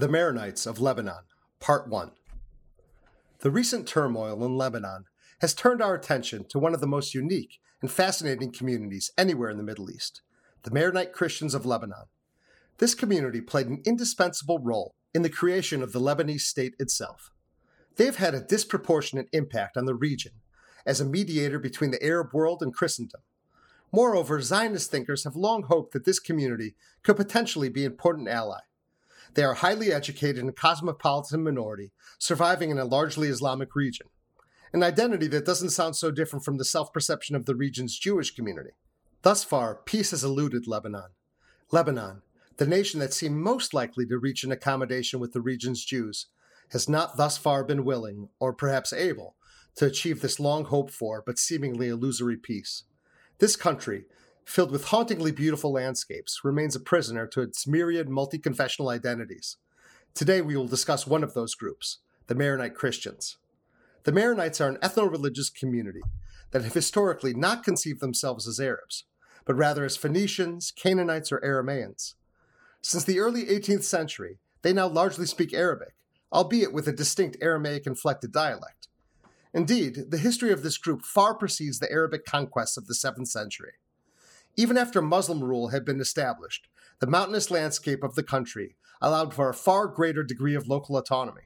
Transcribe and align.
The 0.00 0.08
Maronites 0.08 0.66
of 0.66 0.80
Lebanon, 0.80 1.24
Part 1.60 1.86
1. 1.86 2.12
The 3.40 3.50
recent 3.50 3.86
turmoil 3.86 4.42
in 4.46 4.56
Lebanon 4.56 5.04
has 5.42 5.52
turned 5.52 5.82
our 5.82 5.94
attention 5.94 6.46
to 6.48 6.58
one 6.58 6.72
of 6.72 6.80
the 6.80 6.86
most 6.86 7.12
unique 7.14 7.58
and 7.82 7.90
fascinating 7.90 8.50
communities 8.50 9.10
anywhere 9.18 9.50
in 9.50 9.58
the 9.58 9.62
Middle 9.62 9.90
East 9.90 10.22
the 10.62 10.70
Maronite 10.70 11.12
Christians 11.12 11.52
of 11.52 11.66
Lebanon. 11.66 12.06
This 12.78 12.94
community 12.94 13.42
played 13.42 13.66
an 13.66 13.82
indispensable 13.84 14.58
role 14.58 14.94
in 15.12 15.20
the 15.20 15.28
creation 15.28 15.82
of 15.82 15.92
the 15.92 16.00
Lebanese 16.00 16.46
state 16.46 16.76
itself. 16.78 17.30
They 17.96 18.06
have 18.06 18.16
had 18.16 18.32
a 18.32 18.40
disproportionate 18.40 19.28
impact 19.34 19.76
on 19.76 19.84
the 19.84 19.94
region 19.94 20.32
as 20.86 21.02
a 21.02 21.04
mediator 21.04 21.58
between 21.58 21.90
the 21.90 22.02
Arab 22.02 22.32
world 22.32 22.62
and 22.62 22.72
Christendom. 22.72 23.20
Moreover, 23.92 24.40
Zionist 24.40 24.90
thinkers 24.90 25.24
have 25.24 25.36
long 25.36 25.64
hoped 25.64 25.92
that 25.92 26.06
this 26.06 26.20
community 26.20 26.74
could 27.02 27.18
potentially 27.18 27.68
be 27.68 27.84
an 27.84 27.92
important 27.92 28.28
ally. 28.28 28.60
They 29.34 29.44
are 29.44 29.54
highly 29.54 29.92
educated 29.92 30.42
and 30.42 30.56
cosmopolitan 30.56 31.44
minority, 31.44 31.92
surviving 32.18 32.70
in 32.70 32.78
a 32.78 32.84
largely 32.84 33.28
Islamic 33.28 33.74
region, 33.76 34.08
an 34.72 34.82
identity 34.82 35.28
that 35.28 35.46
doesn't 35.46 35.70
sound 35.70 35.96
so 35.96 36.10
different 36.10 36.44
from 36.44 36.58
the 36.58 36.64
self 36.64 36.92
perception 36.92 37.36
of 37.36 37.46
the 37.46 37.54
region's 37.54 37.98
Jewish 37.98 38.34
community. 38.34 38.70
Thus 39.22 39.44
far, 39.44 39.76
peace 39.76 40.10
has 40.10 40.24
eluded 40.24 40.66
Lebanon. 40.66 41.10
Lebanon, 41.70 42.22
the 42.56 42.66
nation 42.66 42.98
that 43.00 43.12
seemed 43.12 43.36
most 43.36 43.72
likely 43.72 44.04
to 44.06 44.18
reach 44.18 44.44
an 44.44 44.52
accommodation 44.52 45.20
with 45.20 45.32
the 45.32 45.40
region's 45.40 45.84
Jews, 45.84 46.26
has 46.70 46.88
not 46.88 47.16
thus 47.16 47.36
far 47.38 47.64
been 47.64 47.84
willing, 47.84 48.28
or 48.38 48.52
perhaps 48.52 48.92
able, 48.92 49.36
to 49.76 49.86
achieve 49.86 50.20
this 50.20 50.40
long 50.40 50.64
hoped 50.64 50.92
for 50.92 51.22
but 51.24 51.38
seemingly 51.38 51.88
illusory 51.88 52.36
peace. 52.36 52.84
This 53.38 53.56
country, 53.56 54.04
filled 54.50 54.72
with 54.72 54.86
hauntingly 54.86 55.30
beautiful 55.30 55.70
landscapes, 55.70 56.40
remains 56.42 56.74
a 56.74 56.80
prisoner 56.80 57.24
to 57.24 57.40
its 57.40 57.68
myriad 57.68 58.08
multi 58.08 58.36
confessional 58.36 58.88
identities. 58.88 59.56
Today 60.12 60.42
we 60.42 60.56
will 60.56 60.66
discuss 60.66 61.06
one 61.06 61.22
of 61.22 61.34
those 61.34 61.54
groups, 61.54 61.98
the 62.26 62.34
Maronite 62.34 62.74
Christians. 62.74 63.36
The 64.02 64.10
Maronites 64.10 64.60
are 64.60 64.68
an 64.68 64.78
ethno 64.78 65.08
religious 65.08 65.50
community 65.50 66.00
that 66.50 66.64
have 66.64 66.74
historically 66.74 67.32
not 67.32 67.62
conceived 67.62 68.00
themselves 68.00 68.48
as 68.48 68.58
Arabs, 68.58 69.04
but 69.44 69.54
rather 69.54 69.84
as 69.84 69.96
Phoenicians, 69.96 70.72
Canaanites, 70.72 71.30
or 71.30 71.40
Aramaeans. 71.40 72.14
Since 72.82 73.04
the 73.04 73.20
early 73.20 73.44
18th 73.44 73.84
century, 73.84 74.38
they 74.62 74.72
now 74.72 74.88
largely 74.88 75.26
speak 75.26 75.54
Arabic, 75.54 75.94
albeit 76.32 76.72
with 76.72 76.88
a 76.88 76.92
distinct 76.92 77.36
Aramaic 77.40 77.86
inflected 77.86 78.32
dialect. 78.32 78.88
Indeed, 79.54 80.10
the 80.10 80.18
history 80.18 80.50
of 80.50 80.64
this 80.64 80.76
group 80.76 81.02
far 81.02 81.34
precedes 81.34 81.78
the 81.78 81.90
Arabic 81.92 82.24
conquests 82.24 82.76
of 82.76 82.88
the 82.88 82.94
7th 82.94 83.28
century. 83.28 83.74
Even 84.56 84.76
after 84.76 85.00
Muslim 85.00 85.42
rule 85.42 85.68
had 85.68 85.84
been 85.84 86.00
established, 86.00 86.68
the 87.00 87.06
mountainous 87.06 87.50
landscape 87.50 88.02
of 88.02 88.14
the 88.14 88.22
country 88.22 88.76
allowed 89.00 89.32
for 89.32 89.48
a 89.48 89.54
far 89.54 89.86
greater 89.86 90.22
degree 90.22 90.54
of 90.54 90.68
local 90.68 90.96
autonomy. 90.96 91.42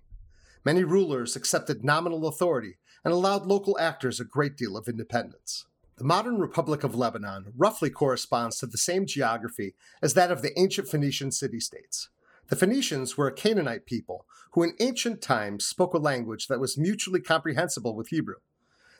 Many 0.64 0.82
rulers 0.82 1.36
accepted 1.36 1.84
nominal 1.84 2.26
authority 2.26 2.76
and 3.04 3.12
allowed 3.12 3.46
local 3.46 3.78
actors 3.78 4.18
a 4.18 4.24
great 4.24 4.56
deal 4.56 4.76
of 4.76 4.88
independence. 4.88 5.66
The 5.96 6.04
modern 6.04 6.38
Republic 6.38 6.82
of 6.82 6.96
Lebanon 6.96 7.52
roughly 7.56 7.90
corresponds 7.90 8.58
to 8.58 8.66
the 8.66 8.78
same 8.78 9.06
geography 9.06 9.74
as 10.02 10.14
that 10.14 10.32
of 10.32 10.42
the 10.42 10.58
ancient 10.58 10.88
Phoenician 10.88 11.30
city 11.30 11.60
states. 11.60 12.08
The 12.48 12.56
Phoenicians 12.56 13.16
were 13.16 13.28
a 13.28 13.32
Canaanite 13.32 13.86
people 13.86 14.26
who 14.52 14.62
in 14.64 14.74
ancient 14.80 15.22
times 15.22 15.64
spoke 15.64 15.94
a 15.94 15.98
language 15.98 16.48
that 16.48 16.60
was 16.60 16.76
mutually 16.76 17.20
comprehensible 17.20 17.94
with 17.94 18.08
Hebrew. 18.08 18.36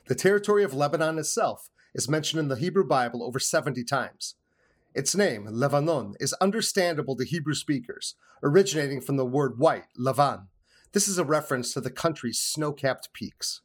The 0.07 0.15
territory 0.15 0.63
of 0.63 0.73
Lebanon 0.73 1.17
itself 1.17 1.71
is 1.95 2.07
mentioned 2.07 2.39
in 2.39 2.47
the 2.47 2.57
Hebrew 2.57 2.85
Bible 2.85 3.23
over 3.23 3.39
70 3.39 3.83
times. 3.83 4.35
Its 4.93 5.15
name, 5.15 5.47
Lebanon, 5.49 6.13
is 6.19 6.33
understandable 6.33 7.15
to 7.15 7.25
Hebrew 7.25 7.55
speakers, 7.55 8.13
originating 8.43 9.01
from 9.01 9.17
the 9.17 9.25
word 9.25 9.57
white, 9.57 9.87
Levan. 9.99 10.47
This 10.93 11.07
is 11.07 11.17
a 11.17 11.25
reference 11.25 11.73
to 11.73 11.81
the 11.81 11.89
country's 11.89 12.39
snow 12.39 12.71
capped 12.71 13.13
peaks. 13.13 13.61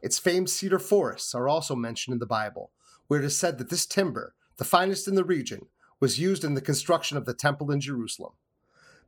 Its 0.00 0.20
famed 0.20 0.50
cedar 0.50 0.78
forests 0.78 1.34
are 1.34 1.48
also 1.48 1.74
mentioned 1.74 2.12
in 2.14 2.20
the 2.20 2.26
Bible, 2.26 2.70
where 3.08 3.18
it 3.18 3.26
is 3.26 3.36
said 3.36 3.58
that 3.58 3.68
this 3.68 3.84
timber, 3.84 4.34
the 4.58 4.64
finest 4.64 5.08
in 5.08 5.16
the 5.16 5.24
region, 5.24 5.66
was 5.98 6.20
used 6.20 6.44
in 6.44 6.54
the 6.54 6.60
construction 6.60 7.16
of 7.16 7.26
the 7.26 7.34
temple 7.34 7.72
in 7.72 7.80
Jerusalem. 7.80 8.34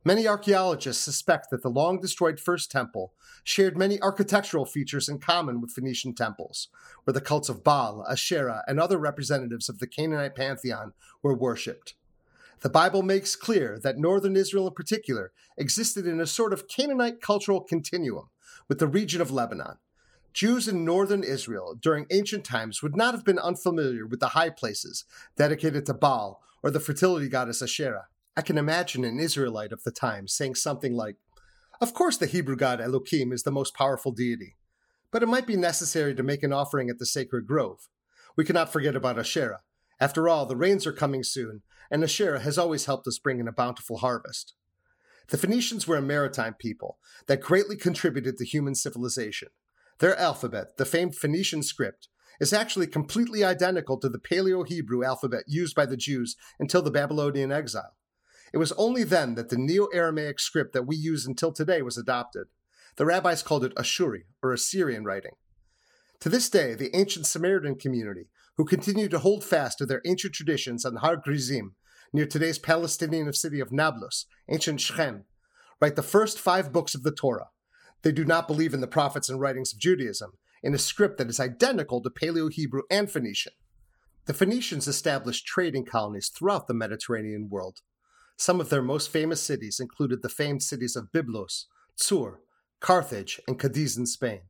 Many 0.07 0.27
archaeologists 0.27 1.03
suspect 1.03 1.49
that 1.49 1.63
the 1.63 1.69
long 1.69 1.99
destroyed 1.99 2.39
First 2.39 2.69
Temple 2.69 3.15
shared 3.43 3.75
many 3.75 3.99
architectural 4.03 4.63
features 4.63 5.09
in 5.09 5.17
common 5.17 5.59
with 5.59 5.71
Phoenician 5.71 6.13
temples, 6.13 6.67
where 7.03 7.13
the 7.13 7.19
cults 7.19 7.49
of 7.49 7.63
Baal, 7.63 8.05
Asherah, 8.07 8.63
and 8.67 8.79
other 8.79 8.99
representatives 8.99 9.67
of 9.67 9.79
the 9.79 9.87
Canaanite 9.87 10.35
pantheon 10.35 10.93
were 11.23 11.33
worshipped. 11.33 11.95
The 12.61 12.69
Bible 12.69 13.01
makes 13.01 13.35
clear 13.35 13.79
that 13.79 13.97
northern 13.97 14.35
Israel 14.35 14.67
in 14.67 14.75
particular 14.75 15.31
existed 15.57 16.05
in 16.05 16.21
a 16.21 16.27
sort 16.27 16.53
of 16.53 16.67
Canaanite 16.67 17.19
cultural 17.19 17.61
continuum 17.61 18.29
with 18.69 18.77
the 18.77 18.87
region 18.87 19.21
of 19.21 19.31
Lebanon. 19.31 19.79
Jews 20.33 20.67
in 20.67 20.85
northern 20.85 21.23
Israel 21.23 21.75
during 21.81 22.05
ancient 22.11 22.43
times 22.43 22.83
would 22.83 22.95
not 22.95 23.15
have 23.15 23.25
been 23.25 23.39
unfamiliar 23.39 24.05
with 24.05 24.19
the 24.19 24.29
high 24.29 24.51
places 24.51 25.03
dedicated 25.35 25.83
to 25.87 25.95
Baal 25.95 26.43
or 26.61 26.69
the 26.69 26.79
fertility 26.79 27.27
goddess 27.27 27.63
Asherah. 27.63 28.05
I 28.37 28.41
can 28.41 28.57
imagine 28.57 29.05
an 29.05 29.19
Israelite 29.19 29.71
of 29.71 29.83
the 29.83 29.91
time 29.91 30.27
saying 30.27 30.55
something 30.55 30.93
like, 30.93 31.15
Of 31.79 31.93
course, 31.93 32.17
the 32.17 32.25
Hebrew 32.25 32.57
god 32.57 32.81
Elohim 32.81 33.31
is 33.31 33.43
the 33.43 33.51
most 33.51 33.73
powerful 33.73 34.11
deity, 34.11 34.57
but 35.09 35.23
it 35.23 35.29
might 35.29 35.47
be 35.47 35.55
necessary 35.55 36.13
to 36.15 36.23
make 36.23 36.43
an 36.43 36.51
offering 36.51 36.89
at 36.89 36.99
the 36.99 37.05
sacred 37.05 37.47
grove. 37.47 37.87
We 38.35 38.43
cannot 38.43 38.73
forget 38.73 38.95
about 38.95 39.17
Asherah. 39.17 39.61
After 40.01 40.27
all, 40.27 40.45
the 40.45 40.57
rains 40.57 40.85
are 40.85 40.91
coming 40.91 41.23
soon, 41.23 41.61
and 41.89 42.03
Asherah 42.03 42.41
has 42.41 42.57
always 42.57 42.85
helped 42.85 43.07
us 43.07 43.19
bring 43.19 43.39
in 43.39 43.47
a 43.47 43.53
bountiful 43.53 43.99
harvest. 43.99 44.53
The 45.29 45.37
Phoenicians 45.37 45.87
were 45.87 45.95
a 45.95 46.01
maritime 46.01 46.55
people 46.55 46.97
that 47.27 47.39
greatly 47.39 47.77
contributed 47.77 48.37
to 48.37 48.45
human 48.45 48.75
civilization. 48.75 49.47
Their 49.99 50.19
alphabet, 50.19 50.75
the 50.77 50.83
famed 50.83 51.15
Phoenician 51.15 51.63
script, 51.63 52.09
is 52.41 52.51
actually 52.51 52.87
completely 52.87 53.45
identical 53.45 53.97
to 53.99 54.09
the 54.09 54.19
Paleo 54.19 54.67
Hebrew 54.67 55.05
alphabet 55.05 55.45
used 55.47 55.73
by 55.73 55.85
the 55.85 55.95
Jews 55.95 56.35
until 56.59 56.81
the 56.81 56.91
Babylonian 56.91 57.53
exile. 57.53 57.95
It 58.55 58.57
was 58.57 58.71
only 58.77 59.03
then 59.03 59.35
that 59.35 59.49
the 59.49 59.57
Neo 59.57 59.87
Aramaic 59.87 60.39
script 60.39 60.71
that 60.71 60.87
we 60.87 60.95
use 60.95 61.25
until 61.25 61.51
today 61.51 61.81
was 61.81 61.97
adopted. 61.97 62.47
The 62.95 63.05
rabbis 63.05 63.43
called 63.43 63.65
it 63.65 63.75
Ashuri, 63.75 64.27
or 64.41 64.53
Assyrian 64.53 65.03
writing. 65.03 65.33
To 66.21 66.29
this 66.29 66.49
day, 66.49 66.73
the 66.73 66.95
ancient 66.95 67.25
Samaritan 67.25 67.75
community, 67.75 68.29
who 68.55 68.63
continue 68.63 69.09
to 69.09 69.19
hold 69.19 69.43
fast 69.43 69.77
to 69.79 69.85
their 69.85 70.01
ancient 70.05 70.35
traditions 70.35 70.85
on 70.85 70.95
Har 70.95 71.17
Gerizim, 71.17 71.75
near 72.13 72.25
today's 72.25 72.57
Palestinian 72.57 73.33
city 73.33 73.59
of 73.59 73.73
Nablus, 73.73 74.25
ancient 74.47 74.79
Shechem, 74.79 75.25
write 75.81 75.97
the 75.97 76.01
first 76.01 76.39
five 76.39 76.71
books 76.71 76.95
of 76.95 77.03
the 77.03 77.11
Torah. 77.11 77.49
They 78.03 78.13
do 78.13 78.23
not 78.23 78.47
believe 78.47 78.73
in 78.73 78.79
the 78.79 78.87
prophets 78.87 79.27
and 79.27 79.41
writings 79.41 79.73
of 79.73 79.79
Judaism, 79.79 80.31
in 80.63 80.73
a 80.73 80.77
script 80.77 81.17
that 81.17 81.27
is 81.27 81.41
identical 81.41 82.01
to 82.01 82.09
Paleo 82.09 82.49
Hebrew 82.49 82.83
and 82.89 83.11
Phoenician. 83.11 83.51
The 84.27 84.33
Phoenicians 84.33 84.87
established 84.87 85.45
trading 85.45 85.83
colonies 85.83 86.29
throughout 86.29 86.67
the 86.67 86.73
Mediterranean 86.73 87.49
world, 87.49 87.81
some 88.37 88.59
of 88.59 88.69
their 88.69 88.81
most 88.81 89.09
famous 89.09 89.41
cities 89.41 89.79
included 89.79 90.21
the 90.21 90.29
famed 90.29 90.61
cities 90.61 90.95
of 90.95 91.11
Byblos, 91.11 91.65
Tsur, 91.99 92.37
Carthage, 92.79 93.39
and 93.47 93.59
Cadiz 93.59 93.97
in 93.97 94.05
Spain. 94.05 94.41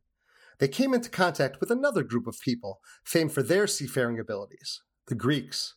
They 0.60 0.68
came 0.68 0.94
into 0.94 1.10
contact 1.10 1.60
with 1.60 1.70
another 1.70 2.04
group 2.04 2.28
of 2.28 2.40
people 2.40 2.80
famed 3.04 3.32
for 3.32 3.44
their 3.44 3.68
seafaring 3.68 4.20
abilities, 4.20 4.82
the 5.08 5.16
Greeks. 5.16 5.76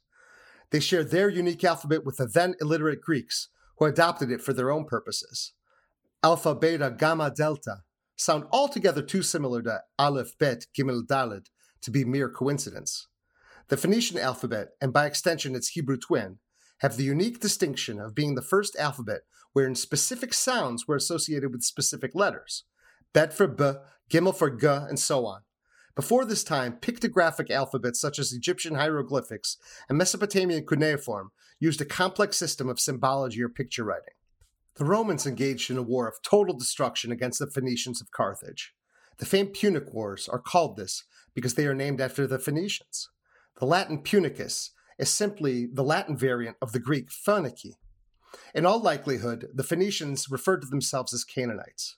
They 0.70 0.80
shared 0.80 1.10
their 1.10 1.28
unique 1.28 1.64
alphabet 1.64 2.04
with 2.04 2.16
the 2.18 2.26
then 2.26 2.54
illiterate 2.60 3.00
Greeks, 3.00 3.48
who 3.78 3.86
adopted 3.86 4.30
it 4.30 4.42
for 4.42 4.52
their 4.52 4.70
own 4.70 4.84
purposes. 4.84 5.52
Alpha, 6.22 6.54
Beta, 6.54 6.94
Gamma, 6.96 7.30
Delta 7.30 7.82
sound 8.16 8.44
altogether 8.50 9.02
too 9.02 9.22
similar 9.22 9.62
to 9.62 9.82
Aleph, 9.98 10.36
Bet, 10.38 10.66
Gimel, 10.76 11.06
Dalet 11.06 11.46
to 11.82 11.90
be 11.90 12.04
mere 12.04 12.28
coincidence. 12.28 13.06
The 13.68 13.76
Phoenician 13.76 14.18
alphabet, 14.18 14.70
and 14.80 14.92
by 14.92 15.06
extension 15.06 15.54
its 15.54 15.68
Hebrew 15.68 15.96
twin, 15.96 16.38
have 16.78 16.96
the 16.96 17.04
unique 17.04 17.40
distinction 17.40 18.00
of 18.00 18.14
being 18.14 18.34
the 18.34 18.42
first 18.42 18.76
alphabet 18.76 19.22
wherein 19.52 19.74
specific 19.74 20.32
sounds 20.34 20.86
were 20.86 20.96
associated 20.96 21.52
with 21.52 21.62
specific 21.62 22.14
letters. 22.14 22.64
Bet 23.12 23.32
for 23.32 23.48
B, 23.48 23.72
Gimel 24.10 24.34
for 24.34 24.50
G, 24.50 24.66
and 24.66 24.98
so 24.98 25.26
on. 25.26 25.40
Before 25.96 26.24
this 26.24 26.44
time, 26.44 26.78
pictographic 26.80 27.50
alphabets 27.50 28.00
such 28.00 28.18
as 28.20 28.32
Egyptian 28.32 28.76
hieroglyphics 28.76 29.56
and 29.88 29.98
Mesopotamian 29.98 30.64
cuneiform 30.64 31.32
used 31.58 31.80
a 31.80 31.84
complex 31.84 32.36
system 32.36 32.68
of 32.68 32.78
symbology 32.78 33.42
or 33.42 33.48
picture 33.48 33.82
writing. 33.82 34.14
The 34.76 34.84
Romans 34.84 35.26
engaged 35.26 35.72
in 35.72 35.76
a 35.76 35.82
war 35.82 36.06
of 36.06 36.22
total 36.22 36.56
destruction 36.56 37.10
against 37.10 37.40
the 37.40 37.50
Phoenicians 37.50 38.00
of 38.00 38.12
Carthage. 38.12 38.74
The 39.18 39.26
famed 39.26 39.54
Punic 39.54 39.92
Wars 39.92 40.28
are 40.28 40.38
called 40.38 40.76
this 40.76 41.02
because 41.34 41.54
they 41.54 41.66
are 41.66 41.74
named 41.74 42.00
after 42.00 42.28
the 42.28 42.38
Phoenicians. 42.38 43.10
The 43.58 43.66
Latin 43.66 44.04
punicus 44.04 44.70
is 44.98 45.10
simply 45.10 45.66
the 45.66 45.84
Latin 45.84 46.16
variant 46.16 46.56
of 46.60 46.72
the 46.72 46.80
Greek 46.80 47.10
Phoeniki. 47.10 47.74
In 48.54 48.66
all 48.66 48.80
likelihood, 48.80 49.46
the 49.54 49.62
Phoenicians 49.62 50.30
referred 50.30 50.62
to 50.62 50.68
themselves 50.68 51.14
as 51.14 51.24
Canaanites. 51.24 51.96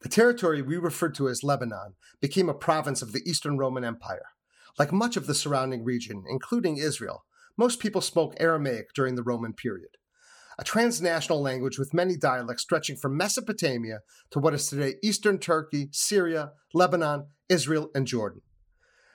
The 0.00 0.08
territory 0.08 0.62
we 0.62 0.76
refer 0.76 1.10
to 1.10 1.28
as 1.28 1.44
Lebanon 1.44 1.94
became 2.20 2.48
a 2.48 2.54
province 2.54 3.02
of 3.02 3.12
the 3.12 3.22
Eastern 3.26 3.58
Roman 3.58 3.84
Empire. 3.84 4.26
Like 4.78 4.92
much 4.92 5.16
of 5.16 5.26
the 5.26 5.34
surrounding 5.34 5.84
region, 5.84 6.24
including 6.28 6.78
Israel, 6.78 7.24
most 7.56 7.80
people 7.80 8.00
spoke 8.00 8.34
Aramaic 8.38 8.94
during 8.94 9.14
the 9.14 9.22
Roman 9.22 9.52
period. 9.52 9.90
a 10.60 10.64
transnational 10.64 11.40
language 11.40 11.78
with 11.78 11.94
many 11.94 12.16
dialects 12.16 12.62
stretching 12.62 12.94
from 12.94 13.16
Mesopotamia 13.16 14.00
to 14.30 14.38
what 14.38 14.52
is 14.52 14.68
today 14.68 14.96
eastern 15.02 15.38
Turkey, 15.38 15.88
Syria, 15.90 16.52
Lebanon, 16.74 17.28
Israel, 17.48 17.90
and 17.94 18.06
Jordan. 18.06 18.42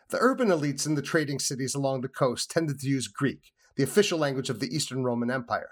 The 0.10 0.20
urban 0.20 0.50
elites 0.50 0.86
in 0.86 0.96
the 0.96 1.02
trading 1.02 1.40
cities 1.40 1.74
along 1.74 2.02
the 2.02 2.08
coast 2.08 2.52
tended 2.52 2.80
to 2.80 2.88
use 2.88 3.08
Greek, 3.08 3.52
the 3.76 3.84
official 3.84 4.20
language 4.20 4.50
of 4.50 4.60
the 4.60 4.74
Eastern 4.74 5.04
Roman 5.04 5.32
Empire. 5.32 5.72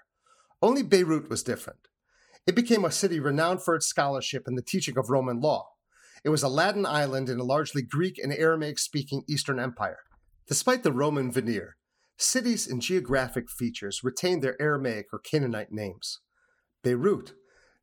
Only 0.61 0.81
Beirut 0.81 1.29
was 1.29 1.43
different. 1.43 1.87
It 2.47 2.55
became 2.55 2.83
a 2.83 2.91
city 2.91 3.19
renowned 3.19 3.63
for 3.63 3.75
its 3.75 3.85
scholarship 3.85 4.43
and 4.47 4.57
the 4.57 4.61
teaching 4.61 4.97
of 4.97 5.09
Roman 5.09 5.39
law. 5.39 5.69
It 6.23 6.29
was 6.29 6.43
a 6.43 6.49
Latin 6.49 6.85
island 6.85 7.29
in 7.29 7.39
a 7.39 7.43
largely 7.43 7.81
Greek 7.81 8.17
and 8.17 8.33
Aramaic 8.33 8.79
speaking 8.79 9.23
Eastern 9.27 9.59
Empire. 9.59 9.99
Despite 10.47 10.83
the 10.83 10.91
Roman 10.91 11.31
veneer, 11.31 11.77
cities 12.17 12.67
and 12.67 12.81
geographic 12.81 13.49
features 13.49 14.03
retain 14.03 14.39
their 14.39 14.61
Aramaic 14.61 15.07
or 15.13 15.19
Canaanite 15.19 15.71
names. 15.71 16.19
Beirut 16.81 17.33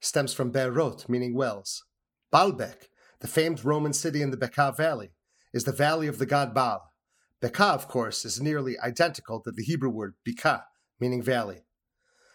stems 0.01 0.35
from 0.35 0.51
Beirut, 0.51 1.09
meaning 1.09 1.35
wells. 1.35 1.85
Baalbek, 2.33 2.89
the 3.21 3.29
famed 3.29 3.65
Roman 3.65 3.93
city 3.93 4.23
in 4.23 4.31
the 4.31 4.37
Bekaa 4.37 4.77
Valley, 4.77 5.11
is 5.53 5.65
the 5.65 5.73
valley 5.73 6.07
of 6.07 6.19
the 6.19 6.27
god 6.27 6.55
Baal. 6.55 6.93
Bekaa, 7.43 7.75
of 7.75 7.89
course, 7.89 8.25
is 8.25 8.41
nearly 8.41 8.79
identical 8.79 9.41
to 9.41 9.51
the 9.51 9.63
Hebrew 9.63 9.91
word 9.91 10.15
Bika, 10.27 10.65
meaning 11.01 11.23
valley. 11.23 11.65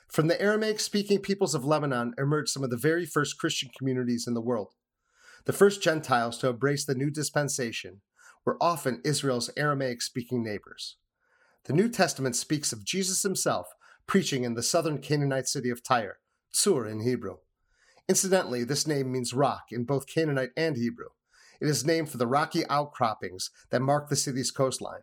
From 0.07 0.27
the 0.27 0.41
Aramaic 0.41 0.79
speaking 0.79 1.19
peoples 1.19 1.53
of 1.53 1.65
Lebanon 1.65 2.13
emerged 2.17 2.49
some 2.49 2.63
of 2.63 2.69
the 2.69 2.77
very 2.77 3.05
first 3.05 3.37
Christian 3.37 3.69
communities 3.77 4.25
in 4.27 4.33
the 4.33 4.41
world. 4.41 4.73
The 5.45 5.53
first 5.53 5.81
Gentiles 5.81 6.37
to 6.39 6.49
embrace 6.49 6.85
the 6.85 6.95
new 6.95 7.11
dispensation 7.11 8.01
were 8.45 8.57
often 8.61 9.01
Israel's 9.03 9.49
Aramaic 9.57 10.01
speaking 10.01 10.43
neighbors. 10.43 10.97
The 11.65 11.73
New 11.73 11.89
Testament 11.89 12.35
speaks 12.35 12.71
of 12.71 12.85
Jesus 12.85 13.23
himself 13.23 13.67
preaching 14.07 14.43
in 14.43 14.53
the 14.53 14.63
southern 14.63 14.99
Canaanite 14.99 15.47
city 15.47 15.69
of 15.69 15.83
Tyre, 15.83 16.19
Tsur 16.53 16.89
in 16.89 17.01
Hebrew. 17.01 17.37
Incidentally, 18.07 18.63
this 18.63 18.85
name 18.85 19.11
means 19.11 19.33
rock 19.33 19.65
in 19.71 19.83
both 19.83 20.07
Canaanite 20.07 20.51
and 20.55 20.77
Hebrew. 20.77 21.09
It 21.61 21.67
is 21.67 21.85
named 21.85 22.09
for 22.09 22.17
the 22.17 22.27
rocky 22.27 22.65
outcroppings 22.69 23.49
that 23.69 23.81
mark 23.81 24.09
the 24.09 24.15
city's 24.15 24.51
coastline. 24.51 25.01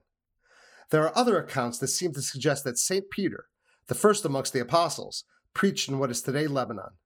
There 0.90 1.02
are 1.02 1.16
other 1.16 1.38
accounts 1.38 1.78
that 1.78 1.88
seem 1.88 2.12
to 2.14 2.22
suggest 2.22 2.64
that 2.64 2.78
St. 2.78 3.10
Peter, 3.10 3.46
the 3.86 3.94
first 3.94 4.24
amongst 4.24 4.52
the 4.52 4.60
apostles, 4.60 5.24
preached 5.54 5.88
in 5.88 5.98
what 5.98 6.10
is 6.10 6.22
today 6.22 6.46
Lebanon. 6.46 6.98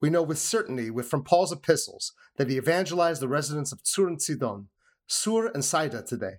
We 0.00 0.10
know 0.10 0.22
with 0.22 0.38
certainty 0.38 0.90
from 1.02 1.24
Paul's 1.24 1.52
epistles 1.52 2.12
that 2.36 2.48
he 2.48 2.56
evangelized 2.56 3.22
the 3.22 3.28
residents 3.28 3.72
of 3.72 3.82
Tsur 3.82 4.06
and 4.06 4.20
Sidon, 4.20 4.68
Sur 5.06 5.46
and 5.46 5.64
Sidon 5.64 6.04
today. 6.06 6.34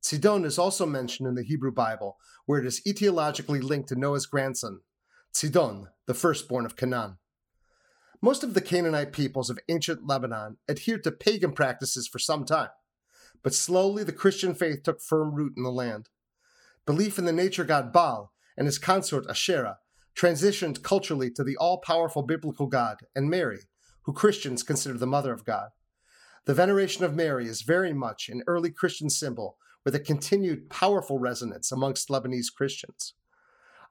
Sidon 0.00 0.44
is 0.44 0.58
also 0.58 0.86
mentioned 0.86 1.28
in 1.28 1.34
the 1.34 1.42
Hebrew 1.42 1.72
Bible, 1.72 2.16
where 2.46 2.60
it 2.60 2.66
is 2.66 2.82
etiologically 2.86 3.62
linked 3.62 3.88
to 3.90 3.96
Noah's 3.96 4.26
grandson, 4.26 4.80
Sidon, 5.32 5.88
the 6.06 6.14
firstborn 6.14 6.64
of 6.64 6.76
Canaan. 6.76 7.18
Most 8.20 8.42
of 8.42 8.54
the 8.54 8.60
Canaanite 8.60 9.12
peoples 9.12 9.48
of 9.48 9.60
ancient 9.68 10.06
Lebanon 10.06 10.56
adhered 10.68 11.04
to 11.04 11.12
pagan 11.12 11.52
practices 11.52 12.08
for 12.08 12.18
some 12.18 12.44
time, 12.44 12.70
but 13.44 13.54
slowly 13.54 14.02
the 14.02 14.12
Christian 14.12 14.54
faith 14.54 14.82
took 14.82 15.00
firm 15.00 15.34
root 15.34 15.54
in 15.56 15.62
the 15.62 15.70
land. 15.70 16.08
Belief 16.84 17.18
in 17.18 17.26
the 17.26 17.32
nature 17.32 17.64
god 17.64 17.92
Baal 17.92 18.32
and 18.56 18.66
his 18.66 18.78
consort 18.78 19.26
Asherah 19.28 19.78
transitioned 20.16 20.82
culturally 20.82 21.30
to 21.30 21.44
the 21.44 21.56
all 21.58 21.78
powerful 21.78 22.22
biblical 22.22 22.66
God 22.66 23.02
and 23.14 23.30
Mary, 23.30 23.60
who 24.02 24.12
Christians 24.12 24.64
consider 24.64 24.98
the 24.98 25.06
mother 25.06 25.32
of 25.32 25.44
God. 25.44 25.68
The 26.46 26.54
veneration 26.54 27.04
of 27.04 27.14
Mary 27.14 27.46
is 27.46 27.62
very 27.62 27.92
much 27.92 28.28
an 28.28 28.42
early 28.48 28.72
Christian 28.72 29.10
symbol 29.10 29.58
with 29.84 29.94
a 29.94 30.00
continued 30.00 30.70
powerful 30.70 31.20
resonance 31.20 31.70
amongst 31.70 32.08
Lebanese 32.08 32.52
Christians. 32.52 33.14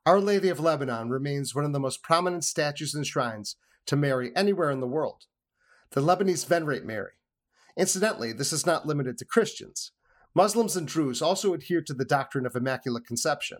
Our 0.05 0.19
Lady 0.19 0.49
of 0.49 0.59
Lebanon 0.59 1.09
remains 1.09 1.55
one 1.55 1.63
of 1.63 1.71
the 1.71 1.79
most 1.79 2.03
prominent 2.03 2.43
statues 2.43 2.93
and 2.93 3.07
shrines 3.07 3.55
to 3.87 3.95
Mary 3.95 4.31
anywhere 4.35 4.71
in 4.71 4.79
the 4.79 4.87
world. 4.87 5.25
The 5.91 6.01
Lebanese 6.01 6.45
venerate 6.45 6.85
Mary. 6.85 7.13
Incidentally, 7.77 8.33
this 8.33 8.51
is 8.51 8.65
not 8.65 8.85
limited 8.85 9.17
to 9.17 9.25
Christians. 9.25 9.91
Muslims 10.33 10.75
and 10.75 10.87
Druze 10.87 11.21
also 11.21 11.53
adhere 11.53 11.81
to 11.81 11.93
the 11.93 12.05
doctrine 12.05 12.45
of 12.45 12.55
Immaculate 12.55 13.05
Conception. 13.05 13.59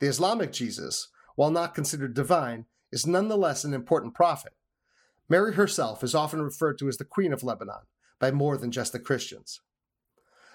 The 0.00 0.06
Islamic 0.06 0.52
Jesus, 0.52 1.08
while 1.36 1.50
not 1.50 1.74
considered 1.74 2.14
divine, 2.14 2.66
is 2.92 3.06
nonetheless 3.06 3.64
an 3.64 3.74
important 3.74 4.14
prophet. 4.14 4.52
Mary 5.28 5.54
herself 5.54 6.04
is 6.04 6.14
often 6.14 6.42
referred 6.42 6.78
to 6.78 6.88
as 6.88 6.98
the 6.98 7.04
Queen 7.04 7.32
of 7.32 7.42
Lebanon 7.42 7.86
by 8.18 8.30
more 8.30 8.56
than 8.56 8.70
just 8.70 8.92
the 8.92 9.00
Christians. 9.00 9.60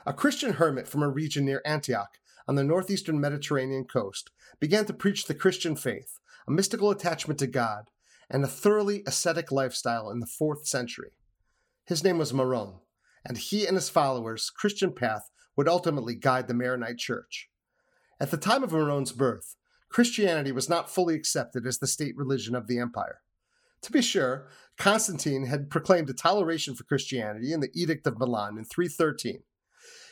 A 0.06 0.14
Christian 0.14 0.54
hermit 0.54 0.88
from 0.88 1.04
a 1.04 1.10
region 1.10 1.46
near 1.46 1.62
Antioch 1.66 2.18
on 2.48 2.56
the 2.56 2.64
northeastern 2.64 3.20
Mediterranean 3.20 3.86
coast 3.86 4.32
began 4.60 4.86
to 4.86 4.94
preach 4.94 5.26
the 5.26 5.36
Christian 5.36 5.76
faith, 5.76 6.20
a 6.48 6.52
mystical 6.52 6.90
attachment 6.90 7.40
to 7.40 7.48
God, 7.48 7.90
and 8.30 8.44
a 8.44 8.48
thoroughly 8.48 9.04
ascetic 9.08 9.52
lifestyle 9.52 10.10
in 10.10 10.20
the 10.20 10.26
fourth 10.26 10.68
century. 10.68 11.12
His 11.86 12.04
name 12.04 12.18
was 12.18 12.34
Maron, 12.34 12.76
and 13.26 13.38
he 13.38 13.66
and 13.66 13.76
his 13.76 13.90
followers' 13.90 14.50
Christian 14.50 14.94
path 14.94 15.30
would 15.56 15.68
ultimately 15.68 16.16
guide 16.16 16.48
the 16.48 16.54
Maronite 16.54 16.98
Church. 16.98 17.50
At 18.20 18.32
the 18.32 18.38
time 18.38 18.64
of 18.64 18.72
Maron's 18.72 19.12
birth, 19.12 19.56
Christianity 19.90 20.52
was 20.52 20.70
not 20.70 20.90
fully 20.90 21.16
accepted 21.16 21.66
as 21.66 21.80
the 21.80 21.88
state 21.88 22.16
religion 22.16 22.54
of 22.54 22.68
the 22.68 22.78
empire. 22.78 23.22
To 23.82 23.92
be 23.92 24.02
sure, 24.02 24.48
Constantine 24.78 25.46
had 25.46 25.70
proclaimed 25.70 26.10
a 26.10 26.14
toleration 26.14 26.76
for 26.76 26.84
Christianity 26.84 27.54
in 27.54 27.60
the 27.60 27.72
Edict 27.74 28.06
of 28.06 28.20
Milan 28.20 28.58
in 28.58 28.66
313. 28.66 29.44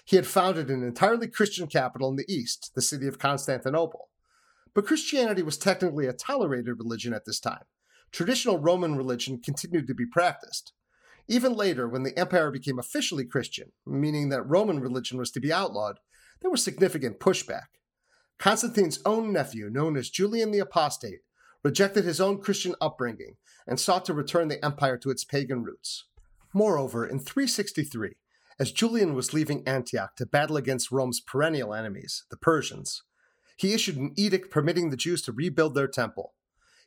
He 0.06 0.16
had 0.16 0.26
founded 0.26 0.70
an 0.70 0.84
entirely 0.84 1.28
Christian 1.28 1.68
capital 1.68 2.10
in 2.10 2.16
the 2.16 2.32
east, 2.32 2.72
the 2.76 2.82
city 2.82 3.08
of 3.08 3.20
Constantinople. 3.20 4.10
But 4.74 4.86
Christianity 4.86 5.44
was 5.44 5.58
technically 5.58 6.08
a 6.08 6.14
tolerated 6.14 6.80
religion 6.80 7.14
at 7.14 7.26
this 7.26 7.40
time. 7.40 7.64
Traditional 8.12 8.60
Roman 8.60 8.96
religion 8.96 9.40
continued 9.40 9.88
to 9.88 9.94
be 9.94 10.06
practiced. 10.06 10.74
Even 11.28 11.54
later, 11.54 11.88
when 11.88 12.04
the 12.04 12.18
empire 12.18 12.52
became 12.52 12.80
officially 12.80 13.26
Christian, 13.26 13.74
meaning 13.86 14.30
that 14.30 14.44
Roman 14.44 14.80
religion 14.80 15.18
was 15.18 15.30
to 15.32 15.42
be 15.42 15.52
outlawed, 15.52 16.00
there 16.42 16.52
was 16.52 16.64
significant 16.64 17.20
pushback. 17.20 17.68
Constantine's 18.40 19.00
own 19.06 19.34
nephew, 19.34 19.70
known 19.70 19.98
as 19.98 20.10
Julian 20.10 20.52
the 20.52 20.60
Apostate, 20.60 21.22
rejected 21.64 22.06
his 22.06 22.22
own 22.22 22.40
Christian 22.40 22.76
upbringing 22.80 23.36
and 23.68 23.80
sought 23.80 24.06
to 24.06 24.14
return 24.14 24.48
the 24.48 24.64
empire 24.64 24.98
to 24.98 25.10
its 25.10 25.26
pagan 25.26 25.64
roots. 25.64 26.06
Moreover, 26.54 27.06
in 27.06 27.20
363, 27.20 28.16
as 28.60 28.72
Julian 28.72 29.14
was 29.14 29.34
leaving 29.34 29.68
Antioch 29.68 30.16
to 30.16 30.26
battle 30.26 30.58
against 30.58 30.92
Rome's 30.92 31.20
perennial 31.20 31.74
enemies, 31.74 32.24
the 32.30 32.38
Persians, 32.38 33.04
he 33.58 33.74
issued 33.74 33.98
an 33.98 34.14
edict 34.16 34.50
permitting 34.50 34.90
the 34.90 34.98
Jews 34.98 35.22
to 35.24 35.32
rebuild 35.32 35.76
their 35.76 35.88
temple. 35.88 36.34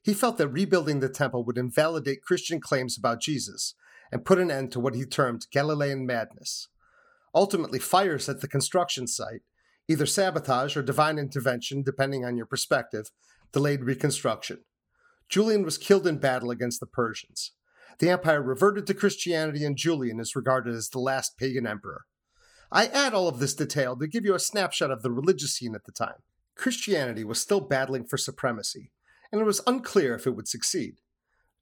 He 0.02 0.14
felt 0.14 0.38
that 0.38 0.49
rebuilding 0.49 1.00
the 1.00 1.09
temple 1.09 1.45
would 1.45 1.59
invalidate 1.59 2.23
Christian 2.23 2.61
claims 2.61 2.97
about 2.97 3.21
Jesus 3.21 3.75
and 4.11 4.25
put 4.25 4.38
an 4.38 4.50
end 4.50 4.73
to 4.73 4.80
what 4.80 4.95
he 4.95 5.04
termed 5.04 5.47
Galilean 5.52 6.07
madness. 6.07 6.69
Ultimately, 7.35 7.78
fires 7.78 8.28
at 8.28 8.40
the 8.40 8.49
construction 8.49 9.07
site 9.07 9.42
Either 9.90 10.07
sabotage 10.07 10.76
or 10.76 10.83
divine 10.83 11.19
intervention, 11.19 11.83
depending 11.83 12.25
on 12.25 12.37
your 12.37 12.47
perspective, 12.47 13.11
delayed 13.50 13.83
reconstruction. 13.83 14.59
Julian 15.28 15.64
was 15.64 15.78
killed 15.78 16.07
in 16.07 16.19
battle 16.19 16.52
against 16.52 16.78
the 16.78 16.87
Persians. 16.87 17.54
The 17.99 18.09
empire 18.09 18.40
reverted 18.40 18.87
to 18.87 18.95
Christianity, 18.95 19.64
and 19.64 19.76
Julian 19.76 20.21
is 20.21 20.37
regarded 20.37 20.76
as 20.76 20.90
the 20.90 21.00
last 21.00 21.37
pagan 21.37 21.66
emperor. 21.66 22.02
I 22.71 22.87
add 22.87 23.14
all 23.14 23.26
of 23.26 23.40
this 23.40 23.52
detail 23.52 23.97
to 23.97 24.07
give 24.07 24.25
you 24.25 24.37
a 24.37 24.38
snapshot 24.38 24.92
of 24.92 25.02
the 25.02 25.11
religious 25.11 25.54
scene 25.54 25.75
at 25.75 25.87
the 25.87 25.92
time. 25.92 26.23
Christianity 26.54 27.25
was 27.25 27.40
still 27.40 27.61
battling 27.61 28.04
for 28.04 28.16
supremacy, 28.16 28.92
and 29.32 29.40
it 29.40 29.44
was 29.44 29.60
unclear 29.66 30.14
if 30.14 30.26
it 30.26 30.37
would 30.37 30.49
succeed. 30.49 31.00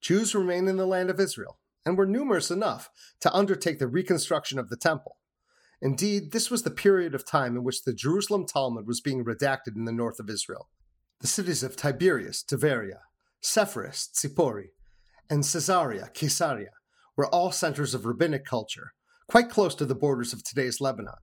Jews 0.01 0.33
remained 0.33 0.69
in 0.69 0.77
the 0.77 0.87
land 0.87 1.09
of 1.09 1.19
Israel 1.19 1.59
and 1.85 1.97
were 1.97 2.05
numerous 2.05 2.51
enough 2.51 2.89
to 3.21 3.33
undertake 3.33 3.79
the 3.79 3.87
reconstruction 3.87 4.59
of 4.59 4.69
the 4.69 4.77
temple. 4.77 5.17
Indeed, 5.81 6.31
this 6.31 6.51
was 6.51 6.63
the 6.63 6.71
period 6.71 7.15
of 7.15 7.25
time 7.25 7.55
in 7.55 7.63
which 7.63 7.83
the 7.83 7.93
Jerusalem 7.93 8.45
Talmud 8.45 8.85
was 8.85 8.99
being 8.99 9.23
redacted 9.23 9.75
in 9.75 9.85
the 9.85 9.91
north 9.91 10.19
of 10.19 10.29
Israel. 10.29 10.69
The 11.21 11.27
cities 11.27 11.63
of 11.63 11.75
Tiberias, 11.75 12.43
Tiberia, 12.43 12.99
Sepphoris, 13.41 14.09
Tzipori, 14.13 14.69
and 15.29 15.43
Caesarea, 15.43 16.09
Caesarea, 16.13 16.71
were 17.15 17.27
all 17.27 17.51
centers 17.51 17.93
of 17.93 18.05
rabbinic 18.05 18.45
culture, 18.45 18.93
quite 19.27 19.49
close 19.49 19.75
to 19.75 19.85
the 19.85 19.95
borders 19.95 20.33
of 20.33 20.43
today's 20.43 20.81
Lebanon. 20.81 21.15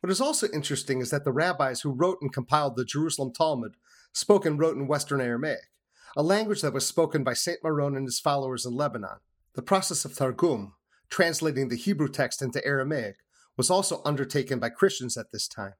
What 0.00 0.10
is 0.10 0.20
also 0.20 0.48
interesting 0.52 1.00
is 1.00 1.10
that 1.10 1.24
the 1.24 1.32
rabbis 1.32 1.82
who 1.82 1.92
wrote 1.92 2.18
and 2.20 2.32
compiled 2.32 2.76
the 2.76 2.84
Jerusalem 2.84 3.32
Talmud 3.32 3.76
spoke 4.12 4.46
and 4.46 4.58
wrote 4.58 4.76
in 4.76 4.86
Western 4.86 5.20
Aramaic, 5.20 5.70
a 6.16 6.22
language 6.22 6.62
that 6.62 6.72
was 6.72 6.86
spoken 6.86 7.24
by 7.24 7.32
St. 7.32 7.58
Maron 7.62 7.96
and 7.96 8.06
his 8.06 8.20
followers 8.20 8.66
in 8.66 8.74
Lebanon. 8.74 9.18
The 9.54 9.62
process 9.62 10.04
of 10.04 10.16
Targum, 10.16 10.74
translating 11.10 11.68
the 11.68 11.76
Hebrew 11.76 12.08
text 12.08 12.42
into 12.42 12.64
Aramaic, 12.66 13.16
was 13.56 13.70
also 13.70 14.02
undertaken 14.04 14.58
by 14.58 14.70
Christians 14.70 15.16
at 15.16 15.32
this 15.32 15.46
time. 15.46 15.74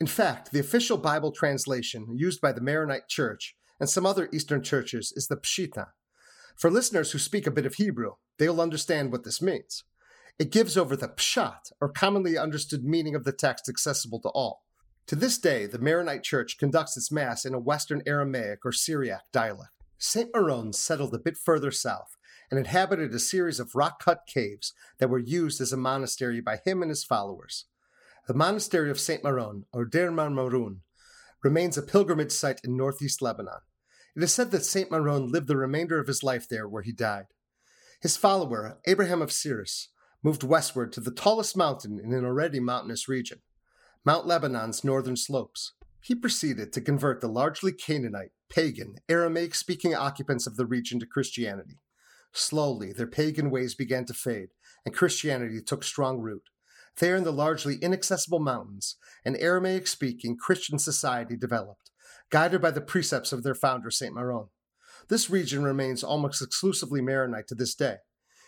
In 0.00 0.06
fact, 0.06 0.50
the 0.50 0.60
official 0.60 0.98
Bible 0.98 1.32
translation 1.32 2.06
used 2.16 2.40
by 2.40 2.52
the 2.52 2.60
Maronite 2.60 3.08
Church 3.08 3.54
and 3.78 3.88
some 3.88 4.06
other 4.06 4.28
Eastern 4.32 4.62
churches 4.62 5.12
is 5.16 5.28
the 5.28 5.36
Peshitta. 5.36 5.88
For 6.56 6.70
listeners 6.70 7.12
who 7.12 7.18
speak 7.18 7.46
a 7.46 7.50
bit 7.50 7.66
of 7.66 7.74
Hebrew, 7.74 8.12
they'll 8.38 8.60
understand 8.60 9.10
what 9.10 9.24
this 9.24 9.40
means. 9.40 9.84
It 10.38 10.50
gives 10.50 10.76
over 10.76 10.96
the 10.96 11.08
pshat, 11.08 11.72
or 11.80 11.88
commonly 11.88 12.36
understood 12.36 12.84
meaning 12.84 13.14
of 13.14 13.24
the 13.24 13.32
text 13.32 13.68
accessible 13.68 14.20
to 14.20 14.28
all. 14.30 14.64
To 15.08 15.16
this 15.16 15.38
day, 15.38 15.66
the 15.66 15.78
Maronite 15.78 16.22
Church 16.22 16.56
conducts 16.58 16.96
its 16.96 17.10
Mass 17.10 17.44
in 17.44 17.54
a 17.54 17.58
Western 17.58 18.02
Aramaic 18.06 18.60
or 18.64 18.72
Syriac 18.72 19.22
dialect. 19.32 19.72
St. 19.98 20.30
Maron 20.34 20.72
settled 20.72 21.14
a 21.14 21.18
bit 21.18 21.36
further 21.36 21.70
south 21.70 22.16
and 22.50 22.58
inhabited 22.58 23.12
a 23.12 23.18
series 23.18 23.60
of 23.60 23.74
rock 23.74 24.02
cut 24.02 24.20
caves 24.26 24.72
that 24.98 25.10
were 25.10 25.18
used 25.18 25.60
as 25.60 25.72
a 25.72 25.76
monastery 25.76 26.40
by 26.40 26.58
him 26.64 26.82
and 26.82 26.90
his 26.90 27.04
followers. 27.04 27.66
The 28.26 28.34
monastery 28.34 28.90
of 28.90 29.00
St. 29.00 29.24
Maron, 29.24 29.64
or 29.72 29.84
Der 29.84 30.10
Marmaroun, 30.10 30.80
remains 31.42 31.76
a 31.76 31.82
pilgrimage 31.82 32.30
site 32.30 32.60
in 32.62 32.76
northeast 32.76 33.20
Lebanon. 33.20 33.60
It 34.14 34.22
is 34.22 34.32
said 34.32 34.50
that 34.50 34.64
St. 34.64 34.90
Maron 34.90 35.28
lived 35.28 35.48
the 35.48 35.56
remainder 35.56 35.98
of 35.98 36.06
his 36.06 36.22
life 36.22 36.48
there 36.48 36.68
where 36.68 36.82
he 36.82 36.92
died. 36.92 37.26
His 38.00 38.16
follower, 38.16 38.78
Abraham 38.86 39.22
of 39.22 39.32
Cyrus, 39.32 39.88
moved 40.22 40.42
westward 40.42 40.92
to 40.92 41.00
the 41.00 41.10
tallest 41.10 41.56
mountain 41.56 41.98
in 41.98 42.12
an 42.12 42.24
already 42.24 42.60
mountainous 42.60 43.08
region, 43.08 43.40
Mount 44.04 44.26
Lebanon's 44.26 44.82
northern 44.82 45.14
slopes. 45.14 45.74
He 46.00 46.16
proceeded 46.16 46.72
to 46.72 46.80
convert 46.80 47.20
the 47.20 47.28
largely 47.28 47.70
Canaanite, 47.70 48.32
pagan, 48.50 48.96
Aramaic 49.08 49.54
speaking 49.54 49.94
occupants 49.94 50.44
of 50.44 50.56
the 50.56 50.66
region 50.66 50.98
to 50.98 51.06
Christianity. 51.06 51.78
Slowly, 52.32 52.92
their 52.92 53.06
pagan 53.06 53.48
ways 53.48 53.76
began 53.76 54.04
to 54.06 54.14
fade, 54.14 54.48
and 54.84 54.92
Christianity 54.92 55.60
took 55.64 55.84
strong 55.84 56.18
root. 56.18 56.42
There 56.98 57.14
in 57.14 57.22
the 57.22 57.32
largely 57.32 57.76
inaccessible 57.76 58.40
mountains, 58.40 58.96
an 59.24 59.36
Aramaic 59.36 59.86
speaking 59.86 60.36
Christian 60.36 60.80
society 60.80 61.36
developed, 61.36 61.92
guided 62.28 62.60
by 62.60 62.72
the 62.72 62.80
precepts 62.80 63.32
of 63.32 63.44
their 63.44 63.54
founder, 63.54 63.92
St. 63.92 64.12
Maron. 64.12 64.48
This 65.08 65.30
region 65.30 65.62
remains 65.62 66.02
almost 66.02 66.42
exclusively 66.42 67.00
Maronite 67.00 67.46
to 67.48 67.54
this 67.54 67.76
day. 67.76 67.98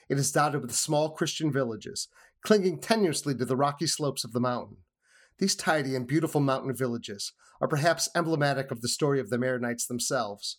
It 0.08 0.18
is 0.18 0.32
dotted 0.32 0.62
with 0.62 0.74
small 0.74 1.10
Christian 1.10 1.52
villages, 1.52 2.08
clinging 2.42 2.80
tenuously 2.80 3.38
to 3.38 3.44
the 3.44 3.56
rocky 3.56 3.86
slopes 3.86 4.24
of 4.24 4.32
the 4.32 4.40
mountain. 4.40 4.78
These 5.38 5.56
tidy 5.56 5.96
and 5.96 6.06
beautiful 6.06 6.40
mountain 6.40 6.74
villages 6.74 7.32
are 7.60 7.68
perhaps 7.68 8.08
emblematic 8.14 8.70
of 8.70 8.82
the 8.82 8.88
story 8.88 9.18
of 9.18 9.30
the 9.30 9.36
Maronites 9.36 9.86
themselves. 9.86 10.58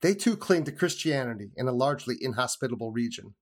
They 0.00 0.14
too 0.14 0.36
cling 0.36 0.64
to 0.64 0.72
Christianity 0.72 1.50
in 1.56 1.68
a 1.68 1.72
largely 1.72 2.16
inhospitable 2.20 2.92
region. 2.92 3.34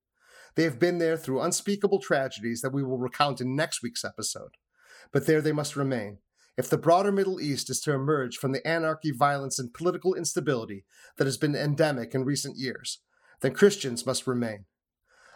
They 0.54 0.64
have 0.64 0.78
been 0.78 0.98
there 0.98 1.16
through 1.16 1.42
unspeakable 1.42 2.00
tragedies 2.00 2.60
that 2.60 2.72
we 2.72 2.82
will 2.82 2.98
recount 2.98 3.40
in 3.40 3.54
next 3.54 3.82
week's 3.82 4.04
episode. 4.04 4.56
But 5.12 5.26
there 5.26 5.40
they 5.40 5.52
must 5.52 5.76
remain. 5.76 6.18
If 6.56 6.68
the 6.68 6.78
broader 6.78 7.12
Middle 7.12 7.40
East 7.40 7.70
is 7.70 7.80
to 7.82 7.92
emerge 7.92 8.36
from 8.36 8.52
the 8.52 8.66
anarchy, 8.66 9.10
violence, 9.10 9.58
and 9.58 9.72
political 9.72 10.14
instability 10.14 10.84
that 11.16 11.26
has 11.26 11.36
been 11.36 11.54
endemic 11.54 12.14
in 12.14 12.24
recent 12.24 12.58
years, 12.58 13.00
then 13.40 13.54
Christians 13.54 14.04
must 14.04 14.26
remain. 14.26 14.66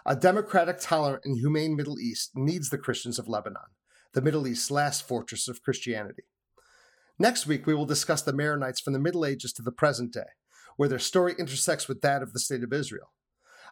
A 0.05 0.17
democratic, 0.17 0.81
tolerant, 0.81 1.25
and 1.25 1.39
humane 1.39 1.77
Middle 1.77 1.99
East 1.99 2.33
needs 2.35 2.69
the 2.69 2.79
Christians 2.79 3.19
of 3.19 3.29
Lebanon 3.29 3.73
the 4.15 4.23
Middle 4.23 4.47
East's 4.47 4.71
last 4.71 5.07
fortress 5.07 5.49
of 5.49 5.63
Christianity. 5.63 6.25
Next 7.19 7.47
week, 7.47 7.67
we 7.67 7.75
will 7.75 7.87
discuss 7.87 8.23
the 8.23 8.33
Maronites 8.33 8.83
from 8.83 8.93
the 8.93 8.99
Middle 8.99 9.25
Ages 9.25 9.53
to 9.55 9.63
the 9.63 9.73
present 9.73 10.13
day, 10.13 10.33
where 10.77 10.89
their 10.89 10.99
story 10.99 11.35
intersects 11.39 11.87
with 11.87 12.01
that 12.01 12.23
of 12.23 12.33
the 12.33 12.41
State 12.41 12.65
of 12.65 12.73
Israel. 12.73 13.13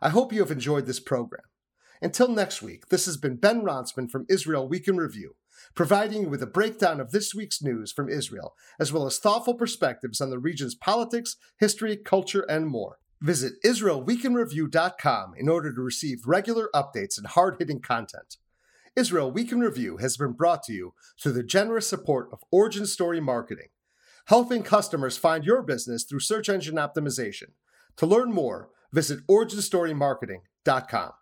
I 0.00 0.10
hope 0.10 0.32
you 0.32 0.40
have 0.40 0.50
enjoyed 0.50 0.86
this 0.86 1.00
program. 1.00 1.44
Until 2.00 2.28
next 2.28 2.62
week, 2.62 2.88
this 2.88 3.06
has 3.06 3.16
been 3.16 3.36
Ben 3.36 3.62
Ronsman 3.62 4.10
from 4.10 4.26
Israel 4.28 4.68
Week 4.68 4.88
in 4.88 4.96
Review, 4.96 5.36
providing 5.74 6.22
you 6.22 6.28
with 6.28 6.42
a 6.42 6.46
breakdown 6.46 7.00
of 7.00 7.12
this 7.12 7.34
week's 7.34 7.62
news 7.62 7.92
from 7.92 8.08
Israel, 8.08 8.54
as 8.80 8.92
well 8.92 9.06
as 9.06 9.18
thoughtful 9.18 9.54
perspectives 9.54 10.20
on 10.20 10.30
the 10.30 10.38
region's 10.38 10.74
politics, 10.74 11.36
history, 11.58 11.96
culture, 11.96 12.44
and 12.48 12.66
more. 12.66 12.98
Visit 13.20 13.54
IsraelWeekinReview.com 13.64 15.34
in 15.36 15.48
order 15.48 15.72
to 15.72 15.80
receive 15.80 16.26
regular 16.26 16.68
updates 16.74 17.16
and 17.16 17.28
hard 17.28 17.56
hitting 17.60 17.80
content. 17.80 18.36
Israel 18.94 19.32
Week 19.32 19.50
in 19.50 19.60
Review 19.60 19.96
has 19.98 20.18
been 20.18 20.32
brought 20.32 20.62
to 20.64 20.72
you 20.72 20.92
through 21.18 21.32
the 21.32 21.42
generous 21.42 21.88
support 21.88 22.28
of 22.30 22.44
Origin 22.50 22.84
Story 22.84 23.20
Marketing, 23.20 23.68
helping 24.26 24.62
customers 24.62 25.16
find 25.16 25.44
your 25.44 25.62
business 25.62 26.04
through 26.04 26.20
search 26.20 26.50
engine 26.50 26.74
optimization. 26.74 27.52
To 27.96 28.06
learn 28.06 28.32
more, 28.32 28.68
visit 28.92 29.26
originstorymarketing.com. 29.28 31.12